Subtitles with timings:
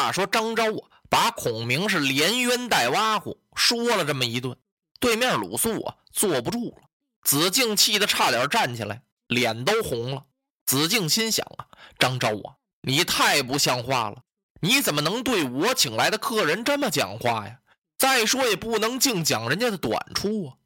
[0.00, 4.56] 话说张昭啊，把孔明是连冤带挖苦，说了这么一顿。
[4.98, 6.88] 对面鲁肃啊，坐不住了。
[7.22, 10.24] 子敬气得差点站起来，脸都红了。
[10.64, 11.66] 子敬心想啊，
[11.98, 14.22] 张昭啊，你太不像话了！
[14.62, 17.58] 你怎么能对我请来的客人这么讲话呀？
[17.98, 20.56] 再说也不能净讲人家的短处啊。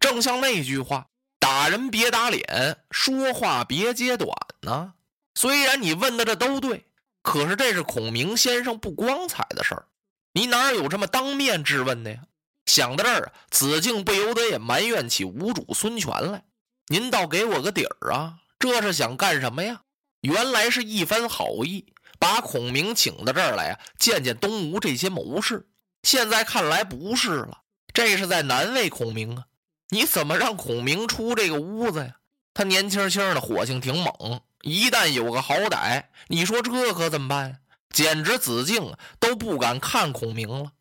[0.00, 1.06] 正像那句话
[1.38, 4.28] ：“打人别打脸，说话别揭短。”
[4.62, 4.94] 呢。
[5.36, 6.86] 虽然你问的这都对，
[7.22, 9.86] 可是这是孔明先生不光彩的事儿，
[10.32, 12.22] 你哪有这么当面质问的呀？
[12.66, 16.44] 想到这儿，子敬不由得也埋怨起吴主孙权来
[16.88, 18.38] ：“您倒给我个底儿啊！
[18.58, 19.82] 这是想干什么呀？”
[20.22, 25.66] 原来是一番好意，把孔明请到这儿来呀，见见东吴这些谋士。
[26.02, 27.62] 现在看来不是了，
[27.92, 29.44] 这是在难为孔明啊！
[29.88, 32.16] 你怎么让孔明出这个屋子呀？
[32.54, 37.56] 他年轻轻的，火性挺猛，一旦有个好歹，你说这可怎么办呀？
[37.90, 40.72] 简直子敬都不敢看孔明了。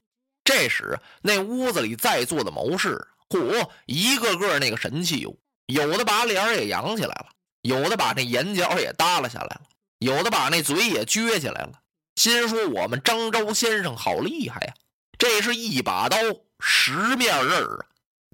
[0.43, 5.35] 这时，那屋子里在座的谋士，嚯，一个个那个神气哟！
[5.67, 7.27] 有的把脸也扬起来了，
[7.61, 9.61] 有的把那眼角也耷拉下来了，
[9.99, 11.71] 有的把那嘴也撅起来了，
[12.15, 14.73] 心说我们张昭先生好厉害呀！
[15.17, 16.17] 这是一把刀，
[16.59, 17.85] 十面刃啊！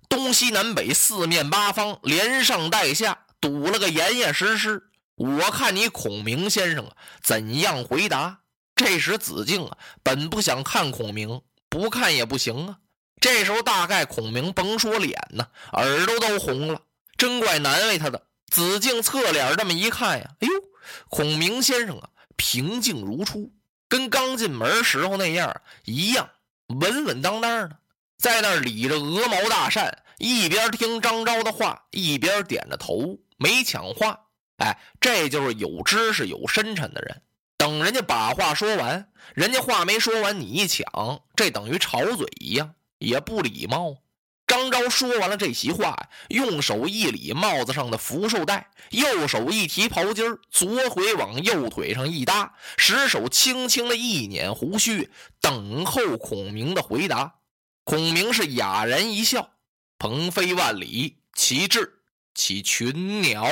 [0.07, 4.89] 东西南北四面八方，连上带下堵了个严严实实。
[5.15, 8.41] 我看你孔明先生啊，怎样回答？
[8.75, 12.79] 这时子敬啊，本不想看孔明，不看也不行啊。
[13.21, 16.81] 这时候大概孔明甭说脸呢，耳朵都红了，
[17.17, 18.27] 真怪难为他的。
[18.51, 20.53] 子敬侧脸这么一看呀，哎呦，
[21.09, 23.53] 孔明先生啊，平静如初，
[23.87, 26.29] 跟刚进门时候那样一样，
[26.67, 27.77] 稳稳当当的，
[28.17, 30.03] 在那儿理着鹅毛大扇。
[30.17, 34.24] 一边听张昭的话，一边点着头，没抢话。
[34.57, 37.21] 哎，这就是有知识、有深沉的人。
[37.57, 40.85] 等人家把话说完，人家话没说完，你一抢，
[41.35, 43.97] 这等于吵嘴一样，也不礼貌。
[44.47, 55.09] 张昭说完了这席话，用手一理帽子上的福寿带，右手一提袍襟左腿往右腿上一搭，使手轻轻的一捻胡须，
[55.41, 57.35] 等候孔明的回答。
[57.83, 59.51] 孔明是哑然一笑。
[59.97, 62.01] 鹏飞万里，其志，
[62.35, 63.47] 其群鸟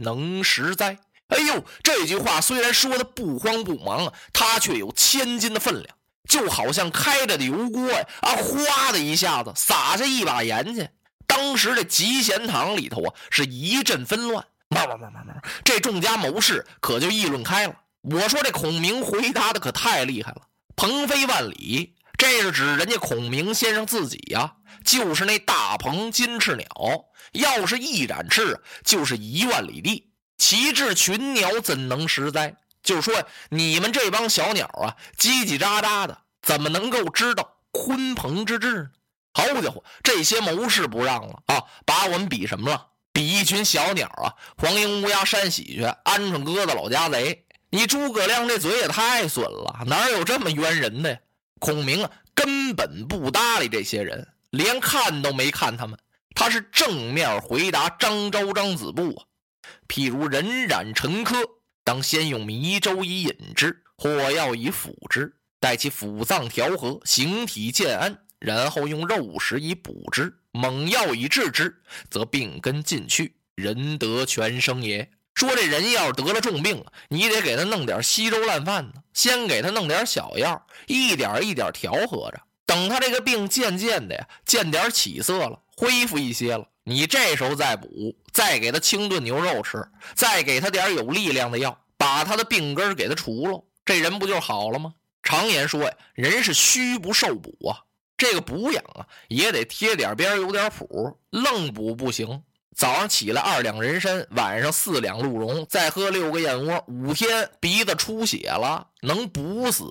[0.00, 0.98] 能食哉？
[1.28, 5.96] 哎呦，这句话虽然说的不慌不忙啊，他却有千斤的分量，
[6.28, 10.88] 就好像开着的油锅呀，啊，哗的一下子撒下一把盐去。
[11.28, 17.74] 当时这集贤堂里头啊，是一阵纷乱，慢慢慢慢慢，这众家谋士可就议论开了。
[18.02, 20.42] 我说这孔明回答的可太厉害了，
[20.74, 21.94] 鹏飞万里。
[22.30, 24.52] 这是指人家孔明先生自己呀，
[24.84, 26.66] 就是那大鹏金翅鸟，
[27.32, 30.12] 要是一展翅，就是一万里地。
[30.38, 32.54] 其志群鸟怎能食哉？
[32.84, 38.90] 就是说你们这帮小鸟啊，叽叽喳喳的，怎么能够知道鲲鹏之志呢？
[39.32, 42.86] 好家伙，这些谋士不让了啊，把我们比什么了？
[43.12, 47.44] 比一群小鸟啊，黄莺乌鸦山喜鹊，鹌鹑鸽子老家贼。
[47.70, 51.18] 你诸葛亮这嘴也太损了，哪有这么冤人的呀？
[51.58, 52.10] 孔明啊，
[52.42, 55.98] 根本不搭理这些人，连看都没看他们。
[56.34, 59.26] 他是正面回答张昭、张子布啊。
[59.88, 61.36] 譬如人染陈科，
[61.84, 75.10] 当先用迷粥以引之，或药以辅之，待其腑脏调和，形体渐安，然后用肉食以补之，猛药以治之，则病根尽去，人得全生也。
[75.34, 94.94] 说这人要是得了重病啊，你得给他弄点稀粥烂饭呢，先给他弄点小药，一点一点调和着，等他这个病渐渐的呀见点起色了，恢复一些了，你这时候再补，再给他清炖牛肉吃，再给他点有力量的药，把他的病根给他除了，这人不就好了吗？
[95.22, 97.80] 常言说呀，人是虚不受补啊，
[98.16, 102.42] 这个补养啊也得贴点边有点谱，愣补不行。
[102.76, 109.84] 早上起来二两人参，晚上四两鹿茸，再喝六个燕窝，五天鼻子出血了，能补死？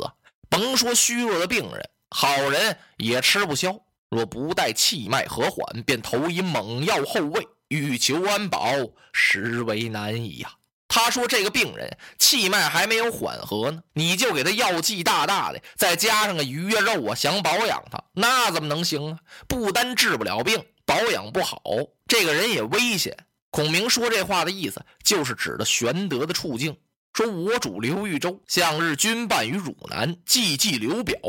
[0.49, 3.79] 甭说虚弱的病人，好人也吃不消。
[4.09, 8.71] 若不待气脉和缓，便投以猛药后喂，欲求安保，
[9.13, 10.49] 实为难矣呀。
[10.87, 19.19] 他说：“这个病人气脉还没有缓和呢，你就给他药剂大大的，再加上个鱼啊肉啊，想保养他，那怎么能行啊？
[19.47, 21.61] 不单治不了病。”保养不好，
[22.07, 23.15] 这个人也危险。
[23.51, 26.75] 孔明说这话的意思，就是指的玄德的处境。
[27.13, 31.19] 说我主刘豫州向日军办于汝南，寂寂刘表，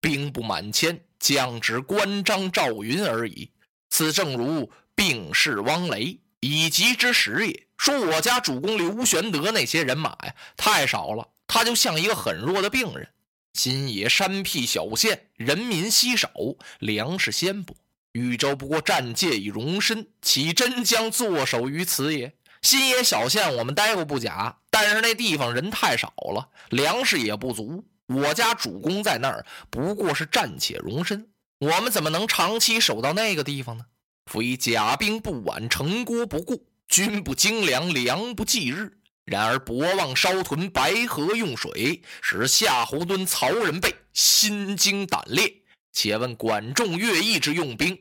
[0.00, 3.50] 兵不满千，将之关张赵云而已。
[3.90, 7.66] 此正如病逝汪雷，以及之时也。
[7.76, 13.06] 说我家主公刘玄德那些人马呀，太少了，他就像一个很弱的病人。
[13.52, 16.30] 新野山僻小县，人民稀少，
[16.78, 17.76] 粮食鲜薄。
[18.12, 22.34] 豫州不过战界以容身，岂真将坐守于此也？
[22.62, 27.84] 新野小县我们待过不假，但是那地方人太少了，粮食也不足。
[28.06, 31.28] 我家主公在那儿不过是暂且容身，
[31.58, 33.84] 我们怎么能长期守到那个地方呢？
[34.26, 38.98] 夫以甲兵不挽，城郭不固，军不精粮，粮不济日。
[39.24, 45.59] 然而博望烧屯，白河用水，使夏侯惇、曹仁备心惊胆裂。
[45.92, 47.98] 且问管仲、乐毅之用兵，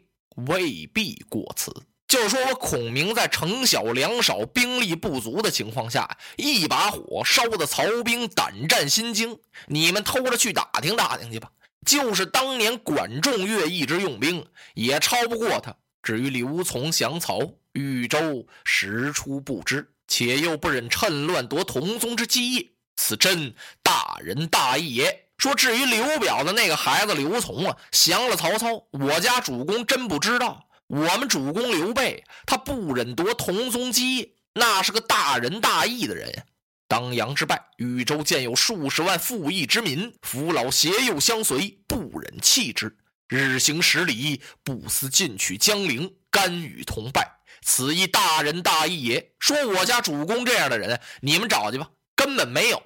[0.48, 1.74] 未必过此。
[2.08, 9.40] 就是说我孔明在城小粮少、兵力不足的情况下，一把火烧得曹兵胆战心惊。
[9.68, 11.52] 你们偷着去打听打听去吧。
[11.86, 15.76] 就是当年管仲、乐毅之用兵，也超不过他。
[16.02, 17.40] 至于刘琮降曹，
[17.74, 23.54] 豫州实出不知，且又不忍趁乱夺同宗之基业，此真
[23.84, 25.29] 大仁大义也。
[25.40, 30.68] 说至于刘表的那个孩子刘琮啊，降了曹操，我家主公真不知道。
[30.88, 36.46] 我们主公刘备，他不忍夺同宗基业，那是个大仁大义的人。
[36.90, 42.98] 当阳之败，豫州见有数十万富义之民，扶老携幼相随，不忍弃之，
[43.28, 47.32] 日行十里，不思进取江陵，甘与同败，
[47.62, 49.32] 此亦大仁大义也。
[49.40, 52.82] 说我家主公这样的人，你们找去吧，根本没有。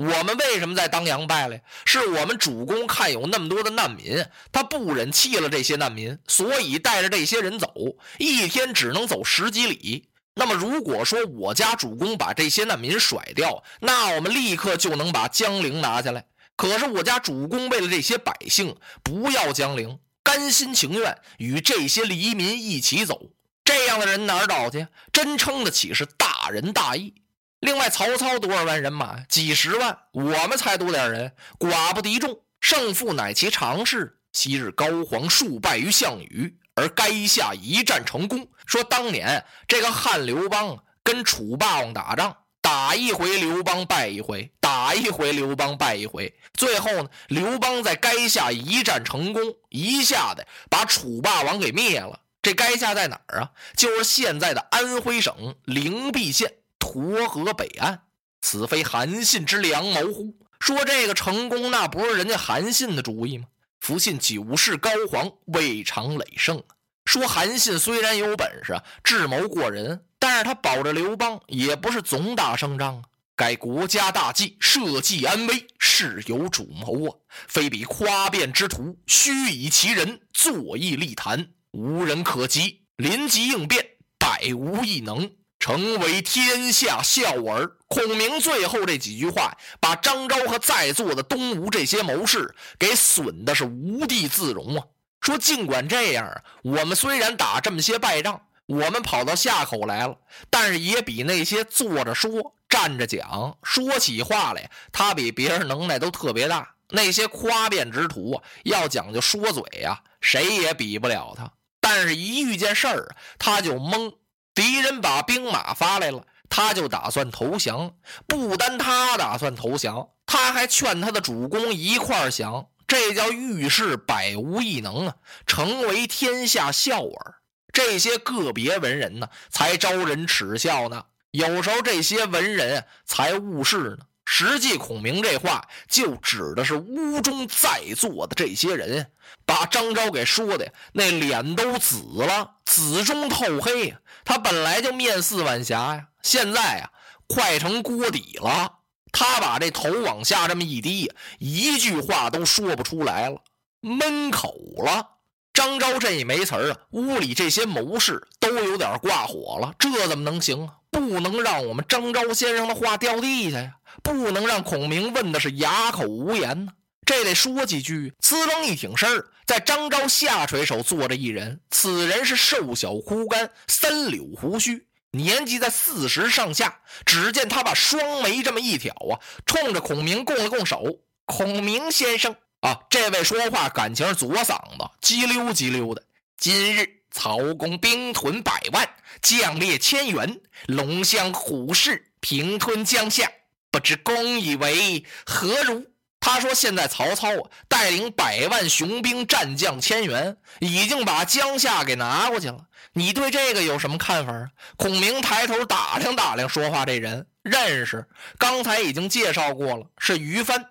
[0.00, 1.58] 我们为什么在当阳败了？
[1.84, 7.70] 是我们主公看有那么多的难民，他不忍弃了这些难民，所以带着这些人走，
[8.16, 10.08] 一天只能走十几里。
[10.32, 16.24] 那么如果说我家主公把这些难民甩掉，那我们立刻就能把江陵拿下来。
[16.56, 23.32] 可是我家主公为了这些百姓，不要江陵，甘心情愿与这些黎民一起走。
[23.62, 24.86] 这样的人哪儿找去？
[25.12, 27.12] 真称得起是大仁大义。
[27.60, 29.20] 另外，曹操多少万人马？
[29.28, 29.98] 几十万。
[30.12, 34.18] 我们才多点人，寡不敌众，胜负乃其常事。
[34.32, 38.48] 昔日高皇数败于项羽，而垓下一战成功。
[38.64, 52.20] 说当年这个汉刘邦跟楚霸王打仗，打一回刘邦败一回，打一回刘邦败一回，最后呢，刘邦在垓下一战成功，一下子把楚霸王给灭了。
[52.40, 53.50] 这垓下在哪儿啊？
[53.76, 56.54] 就是现在的安徽省灵璧县。
[56.80, 58.00] 沱河北岸，
[58.40, 60.34] 此非韩信之良谋乎？
[60.58, 63.46] 说这个成功，那不是人家韩信的主意吗？
[63.78, 66.62] 福信九世高皇，未尝累胜。
[67.04, 73.02] 说韩信虽然有本事，智谋过人，但是他保着刘邦，也不是总打胜仗啊。
[73.36, 77.16] 该国家大计，社稷安危，事有主谋啊，
[77.48, 83.82] 非比夸辩之徒，虚以其人，坐议立谈，无人可及，临机应变，
[84.18, 85.30] 百无一能。
[85.60, 87.70] 成为天下笑儿。
[87.86, 94.84] 孔明最后这几句话，把张昭和在座的东吴这些谋士给损的是无地自容啊！
[95.20, 100.16] 说尽管这样啊，我们虽然打这么些败仗，我们跑到下口来了，
[100.48, 106.74] 但是也比那些坐着说、站着讲、说起话来，他比别人能耐都特别大。
[106.92, 111.52] 那些夸辩之徒啊，要讲究说嘴呀，谁也比不了他。
[111.80, 114.14] 但是，一遇见事儿，他就懵。
[114.60, 117.94] 敌人把兵马发来了，他就打算投降。
[118.26, 122.66] 不单他打算投降，他还劝他的主公一块儿降。
[122.86, 127.36] 这叫遇事百无一能啊，成为天下笑耳。
[127.72, 131.06] 这些个别文人呢，才招人耻笑呢。
[131.30, 134.04] 有时候这些文人才误事呢。
[134.32, 139.10] 实际孔明这话就指的是屋中在座的这些人，
[139.44, 143.92] 把张昭给说的那脸都紫了，紫中透黑。
[144.24, 146.90] 他本来就面似晚霞呀，现在啊
[147.26, 148.78] 快成锅底了。
[149.10, 153.42] 他把这头往下这么一低，一句话都说不出来了，
[153.80, 155.08] 闷口了。
[155.52, 159.74] 张昭这一没词儿啊，屋里这些谋士都有点挂火了。
[159.76, 160.74] 这怎么能行啊？
[160.90, 163.76] 不能让我们张昭先生的话掉地下呀！
[164.02, 166.72] 不能让孔明问的是哑口无言呢，
[167.04, 168.12] 这得说几句。
[168.20, 176.80] 呲楞一挺身儿，在张昭下垂手坐着一人，此人是瘦小枯干，三绺胡须，年纪在四十上下。
[177.04, 186.02] 只见他把双眉这么一挑啊，冲着孔明拱了拱手：“孔明先生啊，这位说话感情左嗓子叽溜叽溜的。
[186.36, 188.88] 今日曹公兵屯百万，
[189.20, 193.30] 将列千员，龙骧虎视，平吞江夏。”
[193.72, 195.86] 不知公以为何如？
[196.18, 202.66] 他说：“现在曹操啊，带领百万雄兵，战将千员，已经把江夏给拿过去了。
[202.92, 208.06] 你对这个有什么看法？”孔明抬头打量打量说话这人，认识，
[208.38, 210.66] 刚才已经介绍过了，是于帆。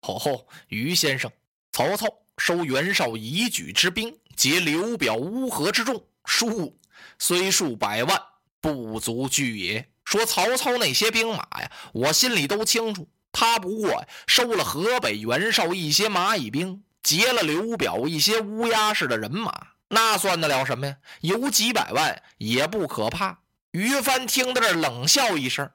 [0.00, 1.30] 吼吼，于先生，
[1.70, 2.06] 曹操
[2.38, 6.78] 收袁绍以举之兵，结刘表乌合之众，数
[7.18, 8.18] 虽数百万，
[8.60, 9.88] 不足惧也。
[10.04, 13.06] 说曹操那些兵马呀，我心里都清楚。
[13.30, 19.52] 他不过收了河北袁绍一些蚂蚁兵，劫了刘表一些乌鸦似的人马，
[19.88, 20.96] 那算得了什么呀？
[21.20, 23.40] 有几百万也不可怕。
[23.72, 25.70] 于帆听到这冷笑一声：“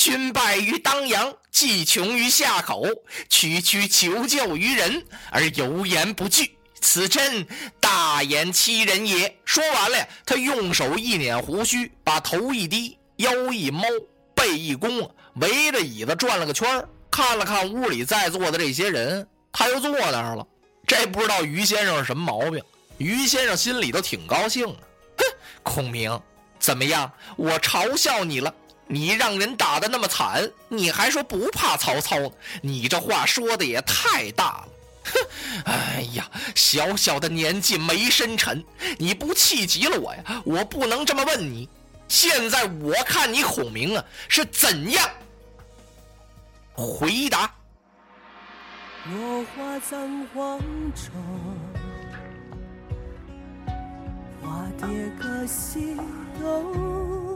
[0.00, 2.86] 君败于当阳，计穷于下口，
[3.28, 7.46] 区区求救于人而犹言不惧。”此真
[7.78, 9.36] 大言欺人也！
[9.44, 13.82] 说完了，他用手一捻胡须，把头一低，腰一猫，
[14.34, 20.46] 背一弓，围着椅子转了个圈看了看屋里在座的这些人，他又坐那儿了。
[20.86, 22.64] 这不知道于先生是什么毛病？
[22.96, 24.78] 于先生心里头挺高兴的。
[25.18, 25.24] 哼，
[25.62, 26.18] 孔明，
[26.58, 27.12] 怎么样？
[27.36, 28.54] 我嘲笑你了？
[28.92, 32.16] 你让人打的那么惨，你还说不怕曹操？
[32.60, 34.68] 你这话说的也太大了。
[35.04, 35.12] 哼，
[35.64, 38.64] 哎呀，小小的年纪没深沉，
[38.98, 40.42] 你不气急了我呀？
[40.44, 41.68] 我不能这么问你。
[42.08, 45.08] 现在我看你孔明啊是怎样
[46.72, 47.54] 回答。
[49.06, 50.58] 落花葬黄
[50.94, 51.12] 冢，
[54.42, 54.86] 花蝶
[55.20, 55.96] 各西
[56.40, 57.29] 东。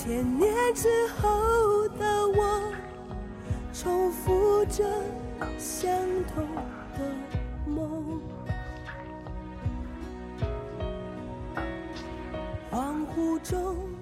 [0.00, 2.72] 千年之后的我。
[3.72, 4.84] 重复着
[5.58, 5.90] 相
[6.32, 6.46] 同
[6.94, 7.00] 的
[7.66, 8.20] 梦，
[12.70, 13.97] 恍惚中。